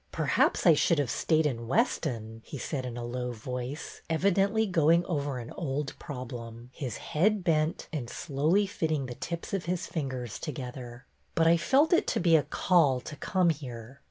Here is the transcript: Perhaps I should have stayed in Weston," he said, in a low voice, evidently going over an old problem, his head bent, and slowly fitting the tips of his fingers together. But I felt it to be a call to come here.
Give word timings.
Perhaps 0.11 0.65
I 0.65 0.73
should 0.73 0.97
have 0.97 1.11
stayed 1.11 1.45
in 1.45 1.67
Weston," 1.67 2.41
he 2.43 2.57
said, 2.57 2.87
in 2.87 2.97
a 2.97 3.03
low 3.05 3.31
voice, 3.31 4.01
evidently 4.09 4.65
going 4.65 5.05
over 5.05 5.37
an 5.37 5.51
old 5.55 5.93
problem, 5.99 6.71
his 6.73 6.97
head 6.97 7.43
bent, 7.43 7.87
and 7.93 8.09
slowly 8.09 8.65
fitting 8.65 9.05
the 9.05 9.13
tips 9.13 9.53
of 9.53 9.65
his 9.65 9.85
fingers 9.85 10.39
together. 10.39 11.05
But 11.35 11.45
I 11.45 11.55
felt 11.55 11.93
it 11.93 12.07
to 12.07 12.19
be 12.19 12.35
a 12.35 12.41
call 12.41 12.99
to 13.01 13.15
come 13.15 13.51
here. 13.51 13.99